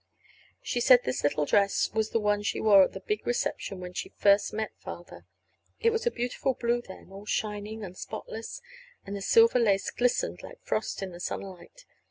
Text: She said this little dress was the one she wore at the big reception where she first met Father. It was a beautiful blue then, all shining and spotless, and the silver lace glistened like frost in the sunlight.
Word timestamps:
She 0.63 0.81
said 0.81 1.01
this 1.03 1.23
little 1.23 1.45
dress 1.45 1.91
was 1.93 2.09
the 2.09 2.19
one 2.19 2.41
she 2.41 2.59
wore 2.59 2.81
at 2.83 2.93
the 2.93 3.01
big 3.01 3.27
reception 3.27 3.79
where 3.79 3.93
she 3.93 4.09
first 4.17 4.51
met 4.51 4.71
Father. 4.79 5.27
It 5.79 5.91
was 5.91 6.07
a 6.07 6.09
beautiful 6.09 6.55
blue 6.55 6.81
then, 6.81 7.11
all 7.11 7.27
shining 7.27 7.83
and 7.83 7.95
spotless, 7.95 8.63
and 9.05 9.15
the 9.15 9.21
silver 9.21 9.59
lace 9.59 9.91
glistened 9.91 10.41
like 10.41 10.59
frost 10.65 11.03
in 11.03 11.11
the 11.11 11.19
sunlight. 11.19 11.85